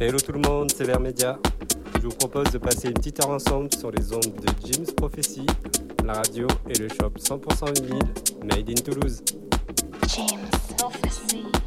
[0.00, 1.38] Hello tout le monde, c'est Vermedia.
[1.96, 5.46] Je vous propose de passer une petite heure ensemble sur les ondes de Jim's Prophecy,
[6.04, 8.02] la radio et le shop 100% vinyle
[8.42, 9.22] Made in Toulouse.
[10.08, 11.63] Jim's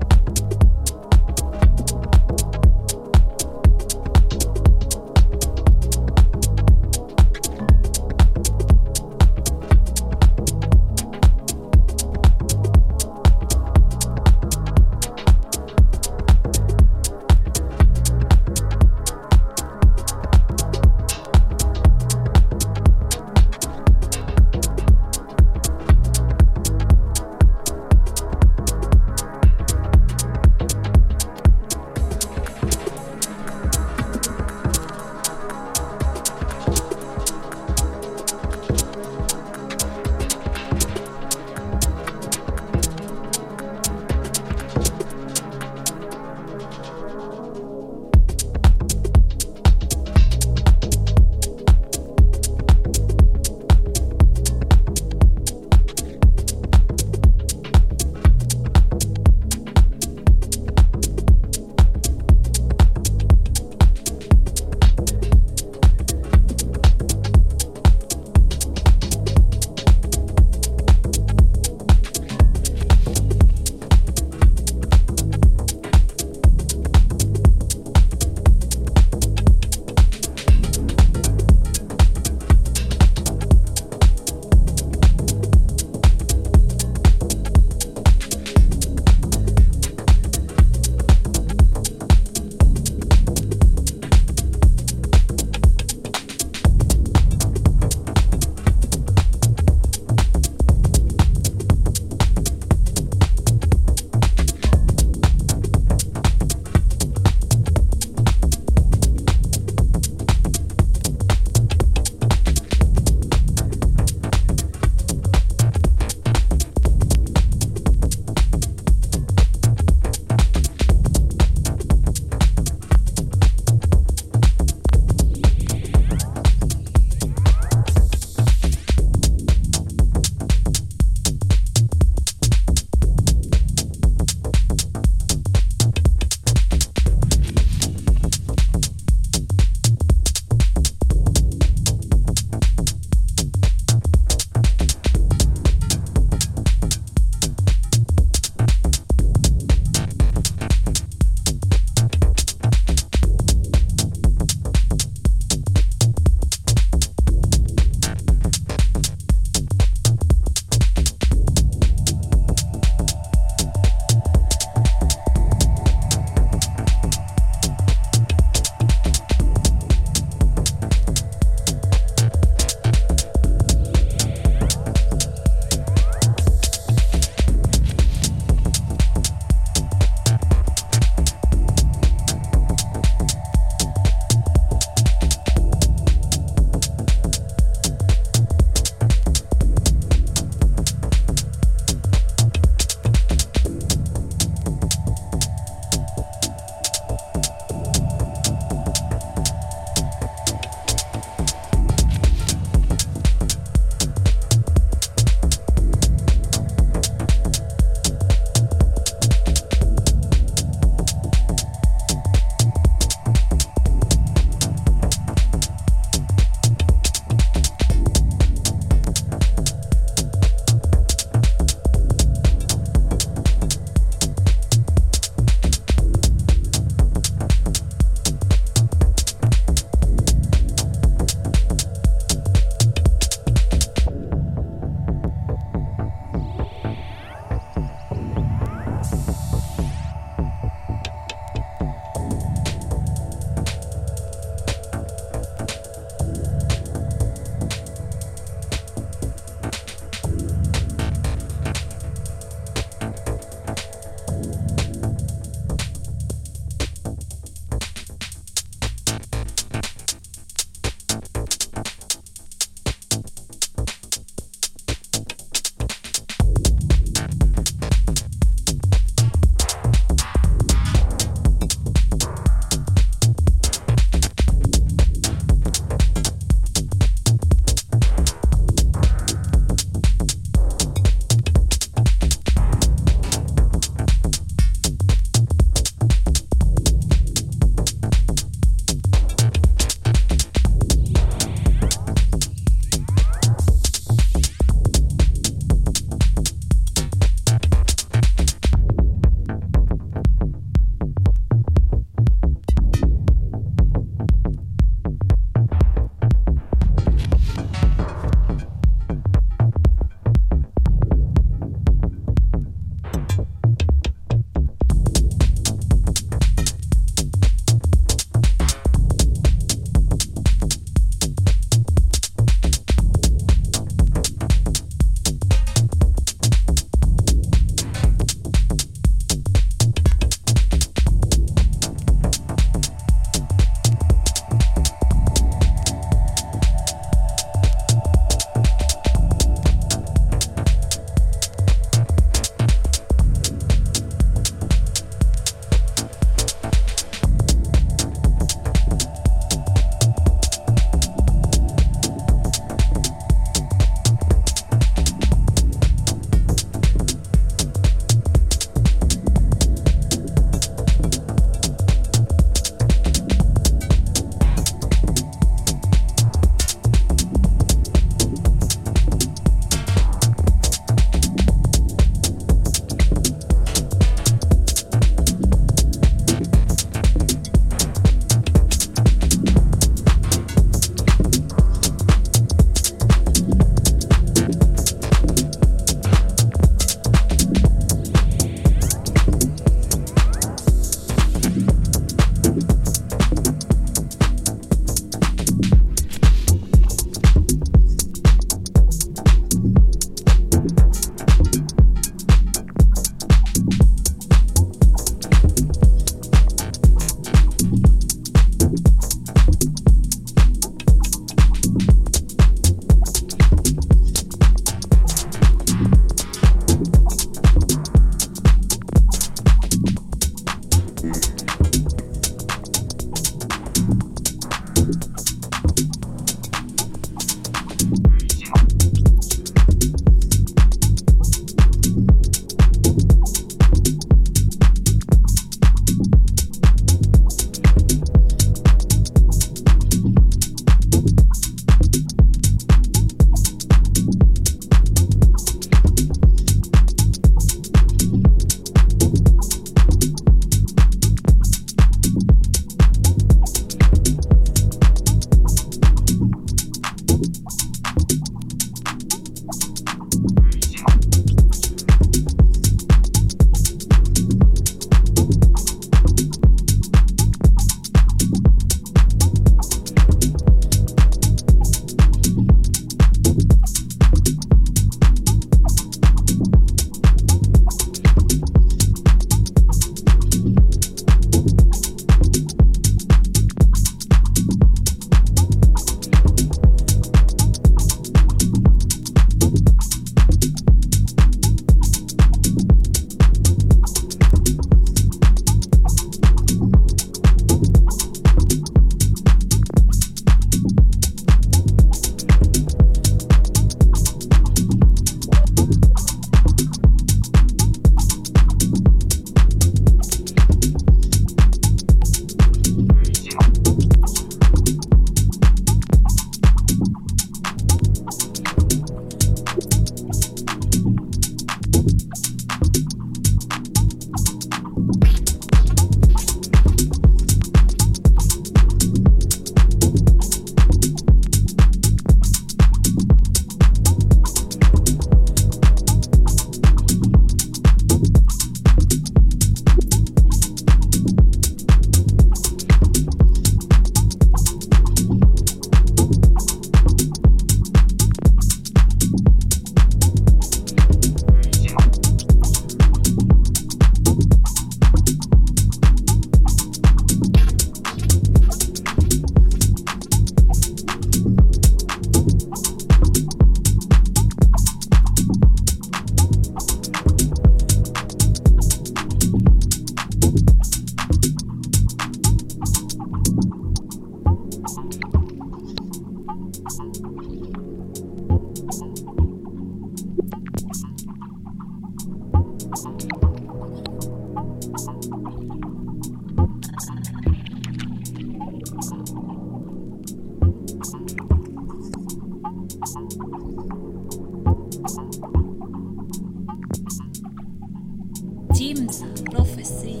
[598.54, 600.00] Jim's prophecy.